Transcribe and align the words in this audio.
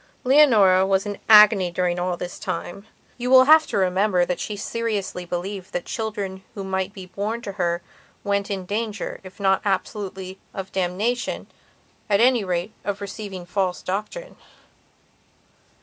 Leonora 0.23 0.83
was 0.83 1.05
in 1.05 1.13
an 1.13 1.21
agony 1.29 1.69
during 1.69 1.99
all 1.99 2.17
this 2.17 2.39
time. 2.39 2.87
You 3.19 3.29
will 3.29 3.43
have 3.43 3.67
to 3.67 3.77
remember 3.77 4.25
she 4.35 4.55
seriously 4.55 5.25
believed 5.25 5.73
that 5.73 5.85
children 5.85 6.41
who 6.55 6.63
might 6.63 6.91
be 6.91 7.05
born 7.05 7.43
to 7.43 7.51
her 7.51 7.83
went 8.23 8.49
in 8.49 8.65
danger, 8.65 9.19
if 9.23 9.39
not 9.39 9.61
absolutely 9.63 10.39
of 10.55 10.71
damnation, 10.71 11.45
at 12.09 12.19
any 12.19 12.43
rate 12.43 12.73
of 12.83 12.99
receiving 12.99 13.45
false 13.45 13.83
doctrine. 13.83 14.37